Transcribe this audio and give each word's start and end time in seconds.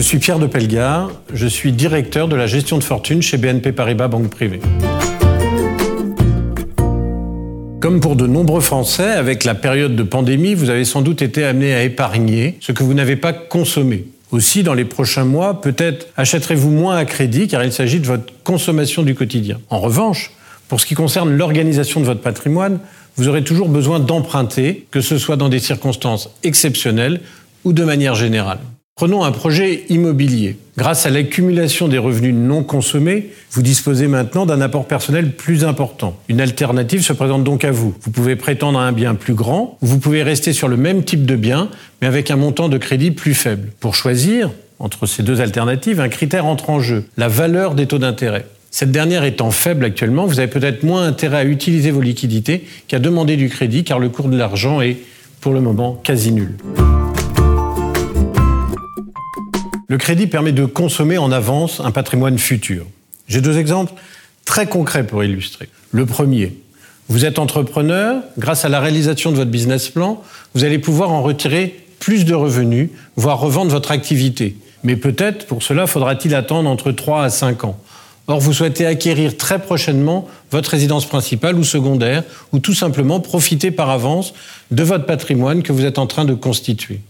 Je 0.00 0.04
suis 0.06 0.18
Pierre 0.18 0.38
de 0.38 0.46
Pelgard, 0.46 1.10
je 1.34 1.46
suis 1.46 1.72
directeur 1.72 2.26
de 2.26 2.34
la 2.34 2.46
gestion 2.46 2.78
de 2.78 2.82
fortune 2.82 3.20
chez 3.20 3.36
BNP 3.36 3.72
Paribas 3.72 4.08
Banque 4.08 4.30
Privée. 4.30 4.60
Comme 7.80 8.00
pour 8.00 8.16
de 8.16 8.26
nombreux 8.26 8.62
Français, 8.62 9.10
avec 9.10 9.44
la 9.44 9.54
période 9.54 9.96
de 9.96 10.02
pandémie, 10.02 10.54
vous 10.54 10.70
avez 10.70 10.86
sans 10.86 11.02
doute 11.02 11.20
été 11.20 11.44
amené 11.44 11.74
à 11.74 11.82
épargner 11.82 12.56
ce 12.60 12.72
que 12.72 12.82
vous 12.82 12.94
n'avez 12.94 13.16
pas 13.16 13.34
consommé. 13.34 14.06
Aussi, 14.30 14.62
dans 14.62 14.72
les 14.72 14.86
prochains 14.86 15.26
mois, 15.26 15.60
peut-être 15.60 16.06
achèterez-vous 16.16 16.70
moins 16.70 16.96
à 16.96 17.04
crédit 17.04 17.46
car 17.46 17.62
il 17.62 17.70
s'agit 17.70 18.00
de 18.00 18.06
votre 18.06 18.32
consommation 18.42 19.02
du 19.02 19.14
quotidien. 19.14 19.60
En 19.68 19.80
revanche, 19.80 20.30
pour 20.68 20.80
ce 20.80 20.86
qui 20.86 20.94
concerne 20.94 21.30
l'organisation 21.30 22.00
de 22.00 22.06
votre 22.06 22.22
patrimoine, 22.22 22.78
vous 23.16 23.28
aurez 23.28 23.44
toujours 23.44 23.68
besoin 23.68 24.00
d'emprunter, 24.00 24.86
que 24.90 25.02
ce 25.02 25.18
soit 25.18 25.36
dans 25.36 25.50
des 25.50 25.58
circonstances 25.58 26.30
exceptionnelles 26.42 27.20
ou 27.64 27.74
de 27.74 27.84
manière 27.84 28.14
générale. 28.14 28.60
Prenons 29.00 29.24
un 29.24 29.32
projet 29.32 29.84
immobilier. 29.88 30.58
Grâce 30.76 31.06
à 31.06 31.10
l'accumulation 31.10 31.88
des 31.88 31.96
revenus 31.96 32.34
non 32.34 32.62
consommés, 32.62 33.30
vous 33.50 33.62
disposez 33.62 34.08
maintenant 34.08 34.44
d'un 34.44 34.60
apport 34.60 34.86
personnel 34.86 35.32
plus 35.32 35.64
important. 35.64 36.20
Une 36.28 36.38
alternative 36.38 37.02
se 37.02 37.14
présente 37.14 37.42
donc 37.42 37.64
à 37.64 37.70
vous. 37.70 37.94
Vous 38.02 38.10
pouvez 38.10 38.36
prétendre 38.36 38.78
à 38.78 38.82
un 38.82 38.92
bien 38.92 39.14
plus 39.14 39.32
grand 39.32 39.78
ou 39.80 39.86
vous 39.86 39.98
pouvez 39.98 40.22
rester 40.22 40.52
sur 40.52 40.68
le 40.68 40.76
même 40.76 41.02
type 41.02 41.24
de 41.24 41.34
bien 41.34 41.70
mais 42.02 42.08
avec 42.08 42.30
un 42.30 42.36
montant 42.36 42.68
de 42.68 42.76
crédit 42.76 43.10
plus 43.10 43.32
faible. 43.32 43.70
Pour 43.80 43.94
choisir 43.94 44.50
entre 44.78 45.06
ces 45.06 45.22
deux 45.22 45.40
alternatives, 45.40 45.98
un 45.98 46.10
critère 46.10 46.44
entre 46.44 46.68
en 46.68 46.80
jeu, 46.80 47.06
la 47.16 47.28
valeur 47.28 47.74
des 47.74 47.86
taux 47.86 47.96
d'intérêt. 47.96 48.44
Cette 48.70 48.92
dernière 48.92 49.24
étant 49.24 49.50
faible 49.50 49.86
actuellement, 49.86 50.26
vous 50.26 50.40
avez 50.40 50.48
peut-être 50.50 50.82
moins 50.82 51.06
intérêt 51.06 51.38
à 51.38 51.44
utiliser 51.46 51.90
vos 51.90 52.02
liquidités 52.02 52.66
qu'à 52.86 52.98
demander 52.98 53.38
du 53.38 53.48
crédit 53.48 53.82
car 53.82 53.98
le 53.98 54.10
cours 54.10 54.28
de 54.28 54.36
l'argent 54.36 54.82
est 54.82 54.98
pour 55.40 55.54
le 55.54 55.62
moment 55.62 55.98
quasi 56.04 56.32
nul. 56.32 56.58
Le 59.90 59.98
crédit 59.98 60.28
permet 60.28 60.52
de 60.52 60.66
consommer 60.66 61.18
en 61.18 61.32
avance 61.32 61.80
un 61.80 61.90
patrimoine 61.90 62.38
futur. 62.38 62.86
J'ai 63.26 63.40
deux 63.40 63.58
exemples 63.58 63.92
très 64.44 64.68
concrets 64.68 65.04
pour 65.04 65.24
illustrer. 65.24 65.68
Le 65.90 66.06
premier, 66.06 66.56
vous 67.08 67.24
êtes 67.24 67.40
entrepreneur, 67.40 68.22
grâce 68.38 68.64
à 68.64 68.68
la 68.68 68.78
réalisation 68.78 69.32
de 69.32 69.36
votre 69.36 69.50
business 69.50 69.88
plan, 69.88 70.22
vous 70.54 70.62
allez 70.62 70.78
pouvoir 70.78 71.10
en 71.10 71.24
retirer 71.24 71.74
plus 71.98 72.24
de 72.24 72.34
revenus, 72.36 72.90
voire 73.16 73.40
revendre 73.40 73.72
votre 73.72 73.90
activité. 73.90 74.54
Mais 74.84 74.94
peut-être 74.94 75.48
pour 75.48 75.64
cela 75.64 75.88
faudra-t-il 75.88 76.36
attendre 76.36 76.70
entre 76.70 76.92
3 76.92 77.24
à 77.24 77.28
5 77.28 77.64
ans. 77.64 77.76
Or, 78.28 78.38
vous 78.38 78.52
souhaitez 78.52 78.86
acquérir 78.86 79.36
très 79.36 79.58
prochainement 79.58 80.28
votre 80.52 80.70
résidence 80.70 81.04
principale 81.04 81.56
ou 81.56 81.64
secondaire, 81.64 82.22
ou 82.52 82.60
tout 82.60 82.74
simplement 82.74 83.18
profiter 83.18 83.72
par 83.72 83.90
avance 83.90 84.34
de 84.70 84.84
votre 84.84 85.06
patrimoine 85.06 85.64
que 85.64 85.72
vous 85.72 85.84
êtes 85.84 85.98
en 85.98 86.06
train 86.06 86.24
de 86.24 86.34
constituer. 86.34 87.00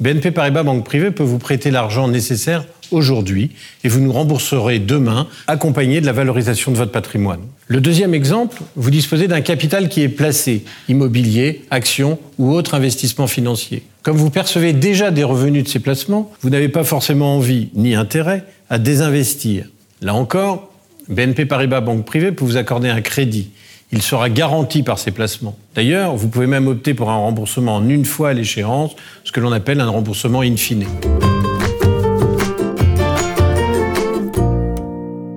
BNP 0.00 0.30
Paribas 0.30 0.62
Banque 0.62 0.84
Privée 0.84 1.10
peut 1.10 1.22
vous 1.22 1.38
prêter 1.38 1.70
l'argent 1.70 2.08
nécessaire 2.08 2.64
aujourd'hui 2.90 3.50
et 3.84 3.88
vous 3.88 4.00
nous 4.00 4.12
rembourserez 4.12 4.78
demain, 4.78 5.28
accompagné 5.46 6.00
de 6.00 6.06
la 6.06 6.12
valorisation 6.12 6.72
de 6.72 6.78
votre 6.78 6.90
patrimoine. 6.90 7.40
Le 7.66 7.82
deuxième 7.82 8.14
exemple, 8.14 8.62
vous 8.76 8.90
disposez 8.90 9.28
d'un 9.28 9.42
capital 9.42 9.90
qui 9.90 10.00
est 10.00 10.08
placé, 10.08 10.64
immobilier, 10.88 11.66
actions 11.70 12.18
ou 12.38 12.50
autre 12.50 12.72
investissement 12.72 13.26
financier. 13.26 13.82
Comme 14.02 14.16
vous 14.16 14.30
percevez 14.30 14.72
déjà 14.72 15.10
des 15.10 15.22
revenus 15.22 15.64
de 15.64 15.68
ces 15.68 15.80
placements, 15.80 16.32
vous 16.40 16.48
n'avez 16.48 16.70
pas 16.70 16.82
forcément 16.82 17.36
envie 17.36 17.68
ni 17.74 17.94
intérêt 17.94 18.44
à 18.70 18.78
désinvestir. 18.78 19.66
Là 20.00 20.14
encore, 20.14 20.72
BNP 21.08 21.44
Paribas 21.44 21.82
Banque 21.82 22.06
Privée 22.06 22.32
peut 22.32 22.46
vous 22.46 22.56
accorder 22.56 22.88
un 22.88 23.02
crédit 23.02 23.50
il 23.92 24.02
sera 24.02 24.30
garanti 24.30 24.82
par 24.82 24.98
ces 24.98 25.10
placements. 25.10 25.56
D'ailleurs, 25.74 26.14
vous 26.14 26.28
pouvez 26.28 26.46
même 26.46 26.68
opter 26.68 26.94
pour 26.94 27.10
un 27.10 27.16
remboursement 27.16 27.76
en 27.76 27.88
une 27.88 28.04
fois 28.04 28.30
à 28.30 28.32
l'échéance, 28.32 28.92
ce 29.24 29.32
que 29.32 29.40
l'on 29.40 29.52
appelle 29.52 29.80
un 29.80 29.88
remboursement 29.88 30.42
in 30.42 30.56
fine. 30.56 30.86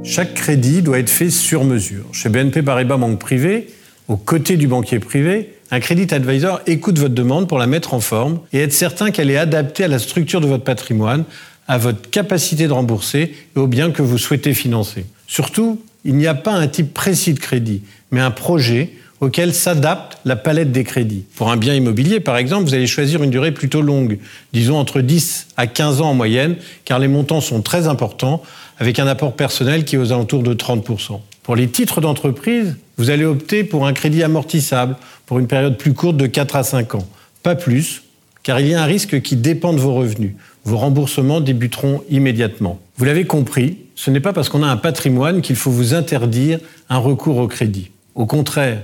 Chaque 0.04 0.36
crédit 0.36 0.84
doit 0.84 1.00
être 1.00 1.10
fait 1.10 1.32
sur 1.32 1.64
mesure. 1.64 2.06
Chez 2.12 2.30
BNP 2.30 2.62
Paribas 2.62 2.98
Banque 2.98 3.18
Privée, 3.18 3.70
aux 4.08 4.18
côtés 4.18 4.58
du 4.58 4.68
banquier 4.68 5.00
privé, 5.00 5.54
un 5.72 5.80
crédit 5.80 6.14
advisor 6.14 6.62
écoute 6.68 7.00
votre 7.00 7.16
demande 7.16 7.48
pour 7.48 7.58
la 7.58 7.66
mettre 7.66 7.96
en 7.96 8.00
forme 8.00 8.40
et 8.52 8.60
être 8.60 8.74
certain 8.74 9.10
qu'elle 9.10 9.32
est 9.32 9.38
adaptée 9.38 9.86
à 9.86 9.88
la 9.88 9.98
structure 9.98 10.42
de 10.42 10.46
votre 10.46 10.64
patrimoine, 10.64 11.24
à 11.68 11.80
votre 11.80 12.12
capacité 12.12 12.68
de 12.68 12.74
rembourser 12.74 13.34
et 13.56 13.60
aux 13.60 13.66
biens 13.66 13.90
que 13.90 14.04
vous 14.04 14.20
souhaitez 14.20 14.54
financer. 14.54 15.06
Surtout, 15.26 15.82
il 16.06 16.16
n'y 16.16 16.28
a 16.28 16.34
pas 16.34 16.54
un 16.54 16.68
type 16.68 16.94
précis 16.94 17.34
de 17.34 17.40
crédit, 17.40 17.82
mais 18.12 18.20
un 18.20 18.32
projet 18.32 18.92
auquel 19.24 19.54
s'adapte 19.54 20.18
la 20.26 20.36
palette 20.36 20.72
des 20.72 20.84
crédits. 20.84 21.24
Pour 21.36 21.50
un 21.50 21.58
bien 21.58 21.74
immobilier, 21.74 22.20
par 22.20 22.38
exemple, 22.38 22.66
vous 22.66 22.74
allez 22.74 22.88
choisir 22.88 23.24
une 23.24 23.30
durée 23.30 23.54
plutôt 23.54 23.82
longue, 23.82 24.20
disons 24.52 24.78
entre 24.78 25.02
10 25.02 25.48
à 25.56 25.66
15 25.66 26.02
ans 26.02 26.10
en 26.10 26.14
moyenne, 26.14 26.58
car 26.84 27.00
les 27.00 27.08
montants 27.08 27.42
sont 27.42 27.62
très 27.62 27.88
importants, 27.88 28.44
avec 28.80 29.00
un 29.00 29.08
apport 29.08 29.34
personnel 29.36 29.86
qui 29.86 29.96
est 29.96 30.00
aux 30.00 30.12
alentours 30.12 30.44
de 30.44 30.54
30%. 30.54 31.22
Pour 31.44 31.56
les 31.56 31.70
titres 31.70 32.02
d'entreprise, 32.02 32.78
vous 32.98 33.10
allez 33.10 33.26
opter 33.26 33.64
pour 33.64 33.88
un 33.88 33.94
crédit 33.94 34.24
amortissable 34.24 34.96
pour 35.26 35.40
une 35.40 35.48
période 35.48 35.78
plus 35.78 35.94
courte 35.94 36.18
de 36.18 36.28
4 36.28 36.56
à 36.56 36.64
5 36.64 36.96
ans. 36.96 37.08
Pas 37.44 37.56
plus, 37.56 38.04
car 38.44 38.60
il 38.60 38.68
y 38.68 38.74
a 38.74 38.84
un 38.84 38.86
risque 38.86 39.22
qui 39.22 39.36
dépend 39.36 39.74
de 39.74 39.80
vos 39.80 39.94
revenus. 39.94 40.34
Vos 40.66 40.78
remboursements 40.78 41.42
débuteront 41.42 42.04
immédiatement. 42.10 42.80
Vous 42.98 43.06
l'avez 43.06 43.26
compris, 43.26 43.78
ce 43.96 44.12
n'est 44.12 44.20
pas 44.20 44.34
parce 44.34 44.50
qu'on 44.50 44.64
a 44.64 44.68
un 44.68 44.78
patrimoine 44.78 45.42
qu'il 45.42 45.56
faut 45.56 45.72
vous 45.72 45.94
interdire 45.94 46.60
un 46.90 46.98
recours 46.98 47.38
au 47.38 47.48
crédit. 47.48 47.92
Au 48.16 48.26
contraire, 48.26 48.84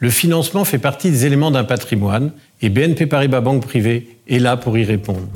le 0.00 0.10
financement 0.10 0.64
fait 0.64 0.78
partie 0.78 1.10
des 1.10 1.26
éléments 1.26 1.50
d'un 1.50 1.64
patrimoine 1.64 2.32
et 2.60 2.68
BNP 2.68 3.06
Paribas 3.06 3.40
Banque 3.40 3.62
Privée 3.62 4.08
est 4.28 4.38
là 4.38 4.56
pour 4.56 4.76
y 4.76 4.84
répondre. 4.84 5.28